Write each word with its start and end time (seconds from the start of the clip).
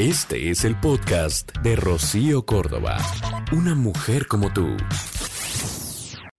Este 0.00 0.48
es 0.48 0.64
el 0.64 0.80
podcast 0.80 1.52
de 1.58 1.76
Rocío 1.76 2.46
Córdoba. 2.46 2.96
Una 3.52 3.74
mujer 3.74 4.26
como 4.28 4.50
tú. 4.50 4.66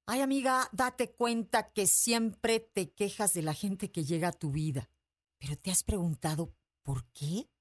Ay, 0.07 0.21
amiga, 0.21 0.67
date 0.71 1.11
cuenta 1.11 1.71
que 1.71 1.85
siempre 1.85 2.59
te 2.59 2.89
quejas 2.89 3.35
de 3.35 3.43
la 3.43 3.53
gente 3.53 3.91
que 3.91 4.03
llega 4.03 4.29
a 4.29 4.31
tu 4.31 4.49
vida. 4.49 4.89
Pero 5.37 5.57
te 5.57 5.69
has 5.69 5.83
preguntado, 5.83 6.55
¿por 6.81 7.05
qué? 7.13 7.51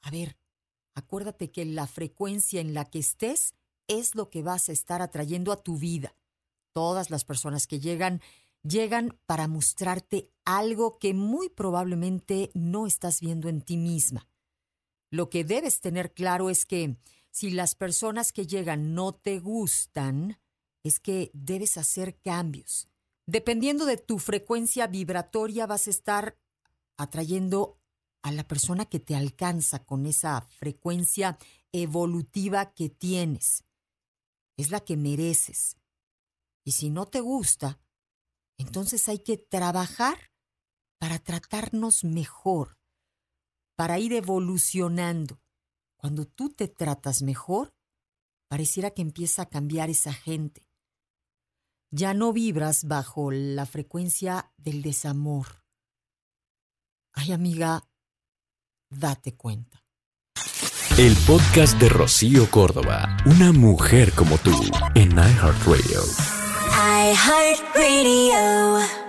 A 0.00 0.10
ver, 0.10 0.38
acuérdate 0.94 1.50
que 1.50 1.66
la 1.66 1.86
frecuencia 1.86 2.62
en 2.62 2.72
la 2.72 2.86
que 2.86 3.00
estés 3.00 3.52
es 3.86 4.14
lo 4.14 4.30
que 4.30 4.42
vas 4.42 4.70
a 4.70 4.72
estar 4.72 5.02
atrayendo 5.02 5.52
a 5.52 5.62
tu 5.62 5.76
vida. 5.76 6.16
Todas 6.72 7.10
las 7.10 7.26
personas 7.26 7.66
que 7.66 7.80
llegan, 7.80 8.22
llegan 8.62 9.18
para 9.26 9.46
mostrarte 9.46 10.30
algo 10.46 10.98
que 10.98 11.12
muy 11.12 11.50
probablemente 11.50 12.50
no 12.54 12.86
estás 12.86 13.20
viendo 13.20 13.50
en 13.50 13.60
ti 13.60 13.76
misma. 13.76 14.26
Lo 15.10 15.30
que 15.30 15.44
debes 15.44 15.80
tener 15.80 16.12
claro 16.12 16.50
es 16.50 16.66
que 16.66 16.96
si 17.30 17.50
las 17.50 17.74
personas 17.74 18.32
que 18.32 18.46
llegan 18.46 18.94
no 18.94 19.14
te 19.14 19.38
gustan, 19.38 20.38
es 20.82 21.00
que 21.00 21.30
debes 21.34 21.78
hacer 21.78 22.20
cambios. 22.20 22.88
Dependiendo 23.26 23.86
de 23.86 23.96
tu 23.96 24.18
frecuencia 24.18 24.86
vibratoria 24.86 25.66
vas 25.66 25.86
a 25.86 25.90
estar 25.90 26.38
atrayendo 26.96 27.80
a 28.22 28.32
la 28.32 28.46
persona 28.46 28.86
que 28.86 29.00
te 29.00 29.16
alcanza 29.16 29.84
con 29.84 30.06
esa 30.06 30.42
frecuencia 30.42 31.38
evolutiva 31.72 32.72
que 32.72 32.88
tienes. 32.88 33.64
Es 34.56 34.70
la 34.70 34.80
que 34.80 34.96
mereces. 34.96 35.76
Y 36.64 36.72
si 36.72 36.90
no 36.90 37.06
te 37.06 37.20
gusta, 37.20 37.80
entonces 38.58 39.08
hay 39.08 39.18
que 39.18 39.36
trabajar 39.36 40.30
para 40.98 41.18
tratarnos 41.18 42.04
mejor, 42.04 42.78
para 43.76 43.98
ir 43.98 44.12
evolucionando. 44.12 45.40
Cuando 45.96 46.26
tú 46.26 46.50
te 46.50 46.68
tratas 46.68 47.22
mejor, 47.22 47.74
pareciera 48.48 48.90
que 48.90 49.02
empieza 49.02 49.42
a 49.42 49.48
cambiar 49.48 49.90
esa 49.90 50.12
gente. 50.12 50.68
Ya 51.90 52.14
no 52.14 52.32
vibras 52.32 52.84
bajo 52.84 53.30
la 53.30 53.66
frecuencia 53.66 54.52
del 54.56 54.82
desamor. 54.82 55.64
Ay, 57.12 57.32
amiga, 57.32 57.88
date 58.90 59.36
cuenta. 59.36 59.84
El 60.98 61.16
podcast 61.26 61.78
de 61.80 61.88
Rocío 61.88 62.50
Córdoba. 62.50 63.16
Una 63.26 63.52
mujer 63.52 64.12
como 64.12 64.38
tú 64.38 64.52
en 64.94 65.10
iHeartRadio. 65.12 66.02
iHeartRadio. 67.12 69.03